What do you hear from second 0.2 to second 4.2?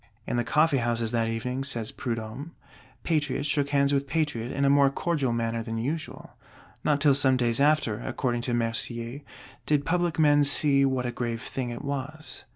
In the coffee houses that evening, says Prudhomme, Patriot shook hands with